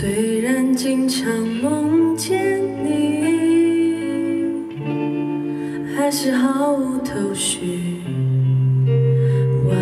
[0.00, 3.22] 虽然经常梦见你，
[5.94, 8.00] 还是毫无头绪。
[9.68, 9.76] 外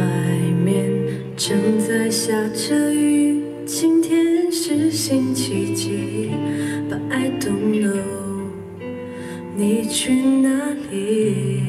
[0.64, 0.90] 面
[1.36, 6.32] 正在下着雨，今天是星期几
[6.90, 8.02] ？But I don't know，
[9.56, 10.48] 你去哪
[10.90, 11.62] 里？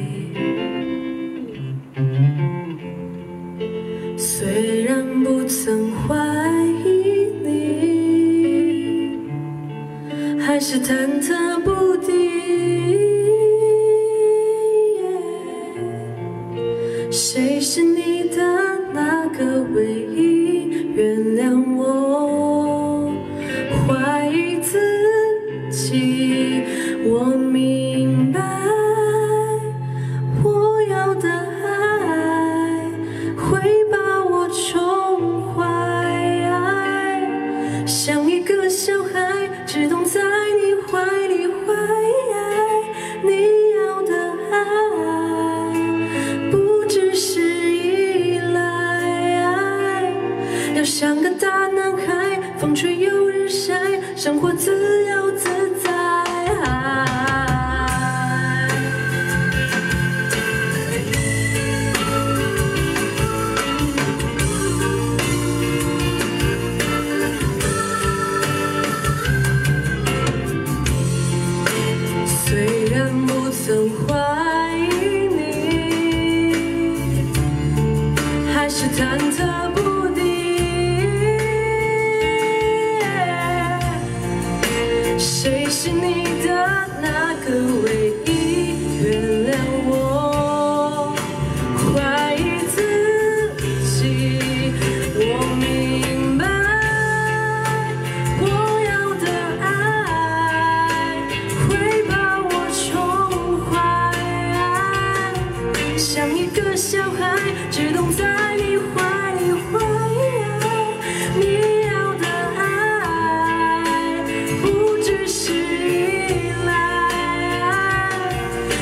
[10.60, 12.12] 还是忐忑不定。
[17.10, 20.68] 谁是你的那个唯一？
[20.94, 21.79] 原谅我
[52.60, 53.72] 风吹又日晒，
[54.14, 54.70] 生活自
[55.06, 55.48] 由自
[55.82, 55.88] 在。
[72.44, 75.40] 虽然不曾怀疑你，
[78.52, 79.29] 还是忐
[85.82, 86.29] 是你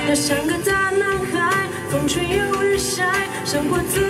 [0.08, 4.07] 要像个大男孩，风吹又日晒，生活自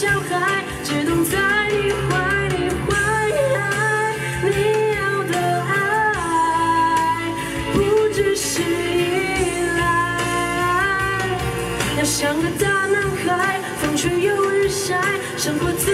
[0.00, 1.36] 小孩，只懂在
[1.72, 2.86] 你怀里坏。
[4.44, 4.48] 你
[4.94, 5.74] 要的爱
[7.72, 7.76] 不
[8.14, 9.82] 只是依赖。
[11.98, 15.90] 要像个大男孩，风吹又日晒，生活自